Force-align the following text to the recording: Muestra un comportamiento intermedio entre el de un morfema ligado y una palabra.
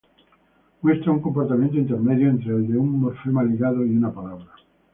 Muestra 0.81 1.11
un 1.11 1.21
comportamiento 1.21 1.77
intermedio 1.77 2.29
entre 2.31 2.55
el 2.55 2.67
de 2.71 2.75
un 2.75 3.01
morfema 3.01 3.43
ligado 3.43 3.85
y 3.85 3.95
una 3.95 4.11
palabra. 4.11 4.49